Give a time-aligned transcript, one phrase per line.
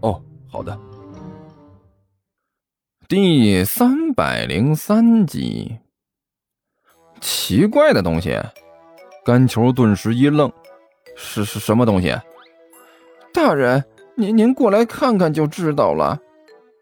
[0.00, 0.78] 哦，好的。
[3.08, 5.78] 第三百零三集，
[7.20, 8.38] 奇怪的东西。
[9.24, 10.50] 甘球顿时一愣
[11.16, 12.14] ：“是是什么东西？”
[13.34, 16.18] 大人，您您过来看看就知道了。”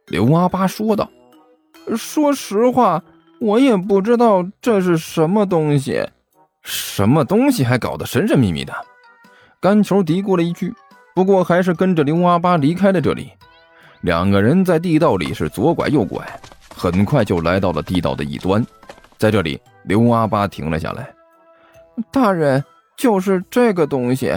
[0.06, 1.10] 刘阿八说道。
[1.96, 3.02] “说实话，
[3.40, 6.04] 我也不知道这是什么东西。
[6.62, 8.72] 什么东西还搞得神神秘秘的？”
[9.60, 10.72] 甘球嘀咕了一句，
[11.16, 13.32] 不过还是跟着刘阿八离开了这里。
[14.02, 16.22] 两个人在地道里是左拐右拐，
[16.76, 18.62] 很快就来到了地道的一端。
[19.16, 21.08] 在这里，刘阿八停了下来。
[22.12, 22.62] 大人，
[22.98, 24.30] 就是这个东西。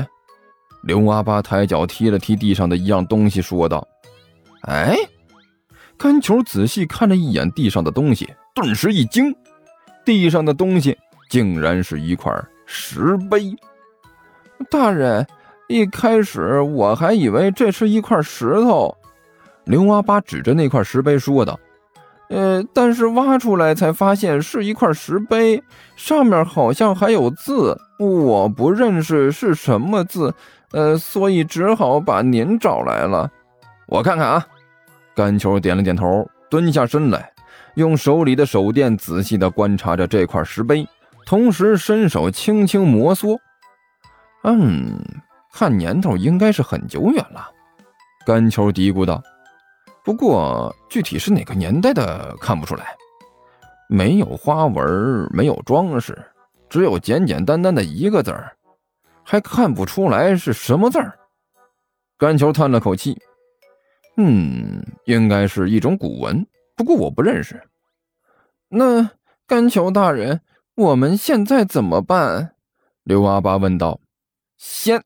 [0.83, 3.85] 刘阿八抬脚踢了踢地上的一样东西，说道
[4.63, 4.95] ：“哎！”
[5.99, 9.35] 甘球仔细看了一眼地上的东西，顿时一惊，
[10.05, 10.97] 地上的东西
[11.29, 12.33] 竟然是一块
[12.65, 13.53] 石碑。
[14.71, 15.27] 大人，
[15.69, 18.93] 一开始我还以为这是一块石头。
[19.65, 21.57] 刘阿八指着那块石碑说道。
[22.29, 25.63] 呃，但是挖出来才发现是一块石碑，
[25.95, 30.33] 上面好像还有字，我不认识是什么字，
[30.71, 33.29] 呃，所以只好把您找来了。
[33.85, 34.47] 我看看啊，
[35.15, 37.31] 甘球点了点头，蹲下身来，
[37.75, 40.87] 用手里的手电仔细地观察着这块石碑，
[41.27, 43.37] 同时伸手轻轻摩挲。
[44.43, 44.99] 嗯，
[45.51, 47.49] 看年头应该是很久远了，
[48.25, 49.21] 甘球嘀咕道。
[50.03, 52.95] 不过具体是哪个年代的看不出来，
[53.87, 56.17] 没有花纹，没有装饰，
[56.69, 58.55] 只有简简单单的一个字儿，
[59.23, 61.17] 还看不出来是什么字儿。
[62.17, 63.19] 甘球叹了口气，
[64.17, 66.45] 嗯，应该是一种古文，
[66.75, 67.61] 不过我不认识。
[68.67, 69.09] 那
[69.47, 70.41] 甘球大人，
[70.75, 72.55] 我们现在怎么办？
[73.03, 73.99] 刘阿八问道。
[74.57, 75.01] 先，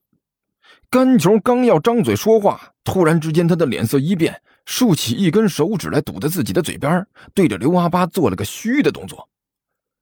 [0.94, 4.40] 甘球刚要张嘴说话，突然之间他的脸色一变。
[4.68, 9.28] 竖起一根手指来堵在自己的嘴边，对着刘阿八做了个嘘的动作。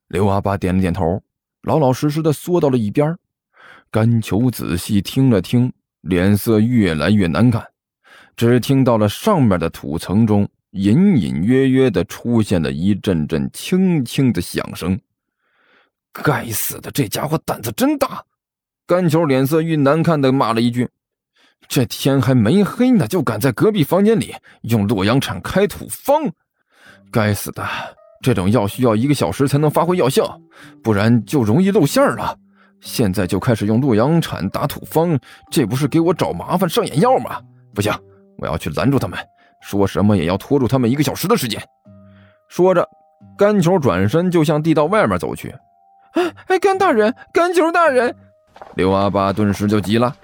[0.08, 1.22] 刘阿八点了点头，
[1.62, 3.16] 老老实实的缩到了一边。
[3.90, 7.66] 甘球仔细听了听，脸色越来越难看。
[8.36, 15.00] 只听到了上面的土层中隐隐约约的出现了一阵阵轻轻的响声。
[16.12, 18.22] 该死的，这家伙胆子真大！
[18.86, 20.88] 甘球脸色愈难看的骂了一句。
[21.68, 26.30] 这天还没黑呢，就敢在隔壁房间里用洛阳铲开土方！
[27.10, 27.64] 该死的，
[28.22, 30.38] 这种药需要一个小时才能发挥药效，
[30.82, 32.36] 不然就容易露馅了。
[32.80, 35.18] 现在就开始用洛阳铲打土方，
[35.50, 37.40] 这不是给我找麻烦上眼药吗？
[37.72, 37.92] 不行，
[38.38, 39.18] 我要去拦住他们，
[39.62, 41.62] 说什么也要拖住他们一个小时的时间。
[42.48, 42.86] 说着，
[43.38, 45.54] 甘球转身就向地道外面走去。
[46.14, 48.14] 哎哎，甘大人，甘球大人！
[48.74, 50.14] 刘阿八顿时就急了。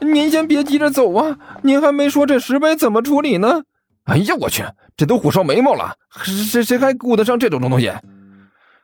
[0.00, 1.38] 您先别急着走啊！
[1.62, 3.62] 您还没说这石碑怎么处理呢？
[4.04, 4.64] 哎呀，我去，
[4.96, 5.94] 这都火烧眉毛了，
[6.24, 7.92] 谁谁还顾得上这种东西？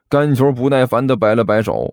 [0.08, 1.92] 甘球不耐烦地摆了摆手，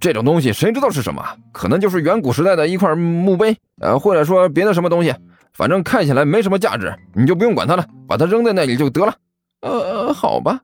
[0.00, 1.22] 这种东西谁知道是什么？
[1.52, 5.14] 可能就是远古时代的一块墓碑，呃，或者说别的什么东西，
[5.52, 9.14] 反正看起来没什么价值，你就不用管它了，把它扔在那里就得了。
[9.60, 10.58] 呃，好吧。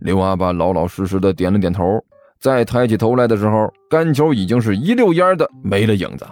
[0.00, 1.82] 刘阿八老老实实的点了点头，
[2.44, 6.26] 再抬起头来的时候，甘球已经是一溜烟的没了影子。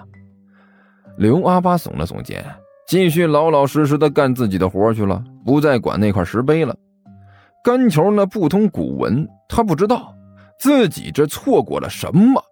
[1.17, 2.45] 刘阿八耸了耸肩，
[2.87, 6.77] 继续老老实实的干自己的活去了，不再管那块石碑了。
[7.65, 10.15] 甘球呢不通古文，他不知道
[10.59, 12.45] 自己这错过了什么。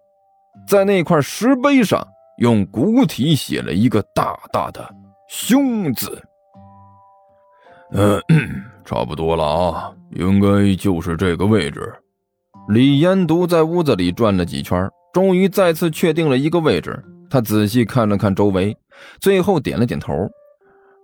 [0.67, 2.03] 在那块石碑上，
[2.39, 4.83] 用古体写了一个大大的
[5.29, 6.19] “凶”字。
[7.91, 8.19] 嗯，
[8.83, 11.93] 差不多了啊，应该就是这个位置。
[12.73, 17.03] 李延独在屋子里转了几圈，终于再次确定了一个位置。
[17.29, 18.73] 他仔细看了看周围，
[19.19, 20.13] 最后点了点头。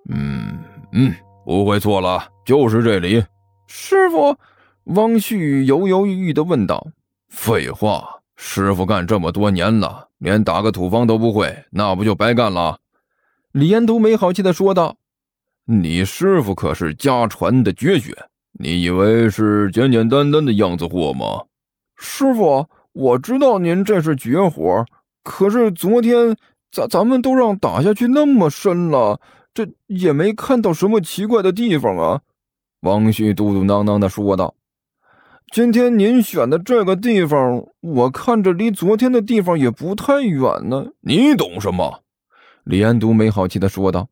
[0.09, 0.57] 嗯
[0.93, 1.13] 嗯，
[1.45, 3.21] 不会错了，就是这里。
[3.67, 4.33] 师傅，
[4.95, 6.87] 汪旭犹犹豫豫地问道。
[7.27, 8.01] 废话，
[8.37, 12.79] 师傅干这么多年了，连打个土方都不会，那不就白干了？
[13.51, 14.95] 李延都没好气地说道。
[15.65, 18.15] 你师傅可是家传的绝学，
[18.57, 21.43] 你以为是简简单单的样子货吗？
[21.97, 24.85] 师傅，我知道您这是绝活。
[25.23, 26.37] 可是昨天
[26.71, 29.19] 咱咱们都让打下去那么深了，
[29.53, 32.21] 这也没看到什么奇怪的地方啊。
[32.81, 34.53] 王旭嘟嘟囔囔的说道
[35.51, 40.85] ：“今天您选的这个地方，我看着离昨天的地方也不太远呢。
[41.01, 42.03] 你懂什么？”
[42.63, 44.07] 李安都没好气的说道：“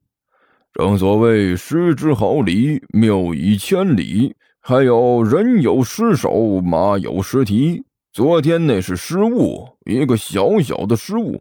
[0.73, 4.35] 正所谓失之毫厘，谬以千里。
[4.67, 7.83] 还有人有失手，马有失蹄。
[8.11, 11.39] 昨天那是失误，一个小小的失误。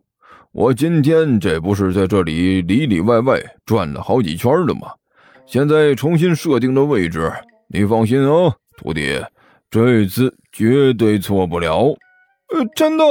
[0.52, 4.92] 我今天这不是在这里里里外外转了好几圈了吗？
[5.46, 7.32] 现在重新设定了位置，
[7.68, 9.18] 你放心啊，徒弟，
[9.70, 11.96] 这次绝对错不了。
[12.52, 13.04] 呃，真的？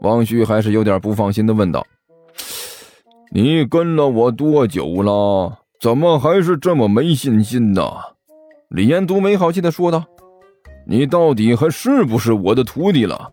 [0.00, 1.84] 王旭还是有点不放心的问道。
[3.32, 5.58] 你跟了我多久了？
[5.80, 7.82] 怎么还是这么没信心呢？
[8.70, 10.04] 李延都没好气的说道
[10.86, 13.32] ：“你到底还是不是我的徒弟了？”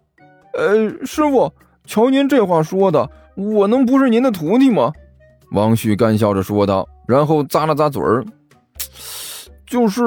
[0.57, 1.51] 呃，师傅，
[1.85, 4.91] 瞧您这话说的，我能不是您的徒弟吗？
[5.51, 8.25] 王旭干笑着说道，然后咂了咂嘴儿
[9.67, 10.01] ：“就是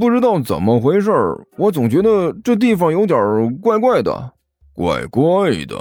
[0.00, 1.12] 不知道怎么回事，
[1.58, 4.32] 我总觉得这地方有点怪怪的，
[4.72, 5.76] 怪怪的。”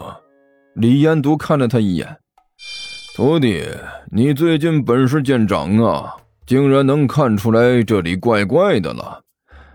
[0.76, 2.08] 李延都看了他一眼。
[3.16, 3.66] 徒弟，
[4.12, 6.16] 你最近本事见长啊，
[6.50, 9.22] 竟然能看出来这里怪怪的了。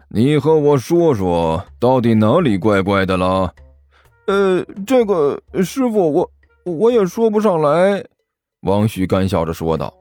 [0.09, 3.55] 你和我说说，到底哪里怪怪的了？
[4.27, 6.31] 呃，这个师傅，我
[6.65, 8.05] 我也说不上来。
[8.63, 9.95] 王旭干笑着说道：“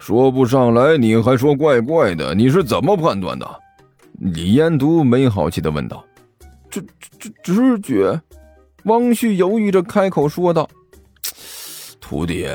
[0.00, 2.34] 说不上来，你还说怪怪的？
[2.34, 3.46] 你是怎么判断的？”
[4.18, 6.02] 李彦都没好气的问道
[6.70, 6.82] ：“直
[7.18, 8.18] 直直觉。”
[8.84, 10.66] 王旭犹豫着开口说道
[12.00, 12.48] ：“徒弟。”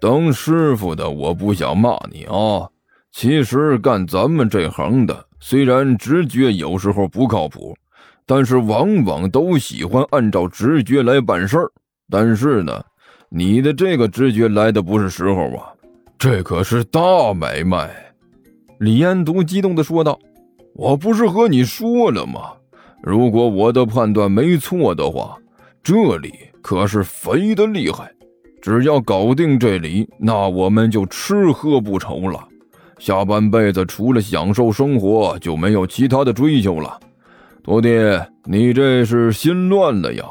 [0.00, 2.68] 当师傅的我不想骂你啊，
[3.16, 7.72] 其实干咱们这行的，虽然直觉有时候不靠谱，
[8.26, 11.70] 但是往往都喜欢按照直觉来办事儿。
[12.10, 12.84] 但是呢，
[13.28, 15.72] 你的这个直觉来的不是时候啊，
[16.18, 17.00] 这可是大
[17.32, 17.88] 买卖。
[18.80, 20.18] 李彦独激动地说道
[20.74, 22.40] ：“我不是和你说了吗？
[23.00, 25.38] 如果我的判断没错的话，
[25.84, 28.10] 这里可是肥的厉害。”
[28.60, 32.48] 只要搞定这里，那我们就吃喝不愁了。
[32.98, 36.98] 下半辈子除了享受生活，就没有其他的追求了。
[37.62, 37.88] 徒弟，
[38.44, 40.24] 你这是心乱了呀！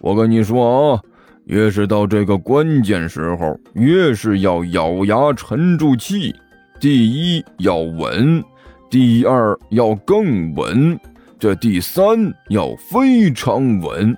[0.00, 1.02] 我跟你说啊，
[1.44, 6.34] 越是到这个关键时候，越是要咬牙沉住气。
[6.80, 8.42] 第一要稳，
[8.88, 10.98] 第二要更稳，
[11.38, 14.16] 这第三要非常稳。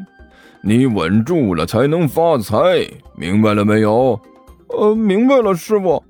[0.63, 2.59] 你稳住了，才能发财，
[3.17, 4.19] 明白了没有？
[4.69, 6.03] 呃，明白了，师傅。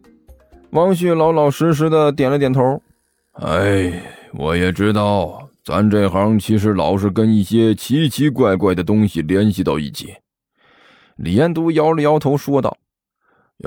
[0.73, 2.81] 王旭老老实实的点了点头。
[3.33, 3.93] 哎，
[4.33, 10.15] 我也知道，咱这行其实老是跟一些奇奇怪怪的东西联系到一起。
[11.17, 12.75] 李彦都摇了摇头，说道：“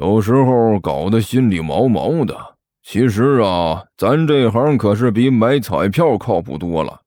[0.02, 2.36] 有时候搞得心里毛毛的。
[2.82, 7.02] 其实啊，咱这行可是比买彩票靠谱多了。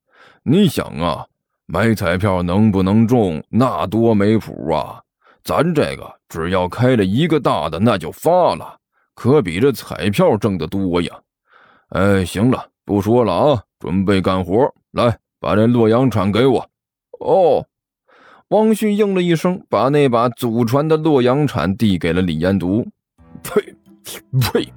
[0.44, 1.26] 你想啊。”
[1.70, 5.02] 买彩票能不能中，那多没谱啊！
[5.44, 8.77] 咱这个只要开了一个大的，那就发了，
[9.18, 11.10] 可比这彩票挣得多呀！
[11.88, 16.64] 哎，行了，不说了啊，准备干活，来，把这洛阳铲给我。
[17.18, 17.66] 哦，
[18.50, 22.86] 汪旭应了一声，把那把祖传的洛阳铲递给了李延独。
[23.42, 23.74] 呸，
[24.40, 24.72] 呸！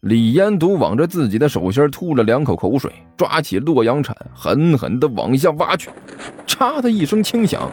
[0.00, 5.90] 李延独往着自己的手心吐了两口口水，抓起洛阳铲，狠狠地往下挖去。
[6.46, 7.70] 嚓的一声轻响，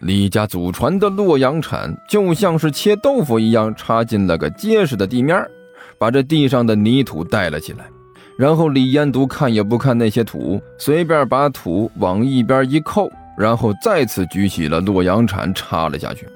[0.00, 5.46] 李家祖传的洛阳铲就像是切豆腐一样，插进了个结实的地面，
[5.98, 7.84] 把这地上的泥土带了起来。
[8.38, 16.26] 然后李延独看也不看那些土，随便把土往一边一扣，然后再次举起了洛阳铲，插了下去。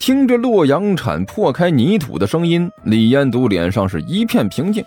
[0.00, 4.84] 听着洛阳铲破开泥土的声音，李彦都脸上是一片平静。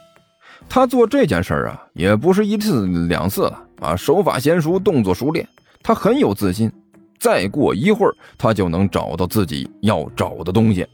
[0.67, 5.47] 他做这件事啊，也不是一次两次了啊，手法娴熟，动作熟练，
[5.81, 6.69] 他很有自信。
[7.23, 10.85] 再过一会儿，他就能找到自己要找的东西。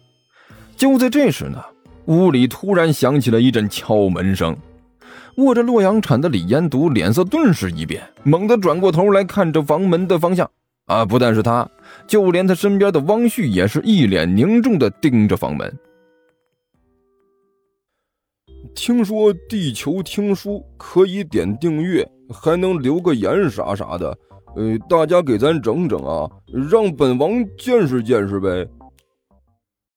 [0.77, 1.59] 就在这时呢，
[2.05, 4.55] 屋里突然响起了一阵敲门声。
[5.37, 10.47] 握着洛阳铲的李彦都脸色顿时一变，猛地转过头来看着房门的方向。
[10.85, 11.03] 啊！
[11.03, 11.67] 不但是他，
[12.05, 15.75] 就连他身边的汪旭也是一脸凝重的盯着房门。
[18.75, 24.15] 听说地球听书可以点订阅，还能留个言啥啥的，
[24.55, 26.29] 呃，大家给咱整整啊，
[26.69, 28.67] 让本王见识见识呗。